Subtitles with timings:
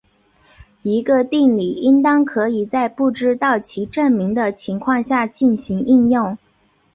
[0.81, 6.39] 一个定理应当可以在不知道其证明的情况下进行应用。